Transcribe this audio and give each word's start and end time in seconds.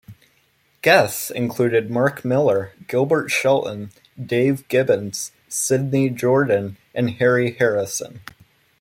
Guests 0.81 1.29
included 1.29 1.91
Mark 1.91 2.25
Millar, 2.25 2.71
Gilbert 2.87 3.29
Shelton, 3.29 3.91
Dave 4.19 4.67
Gibbons, 4.67 5.31
Sydney 5.47 6.09
Jordan, 6.09 6.77
and 6.95 7.11
Harry 7.11 7.51
Harrison. 7.51 8.21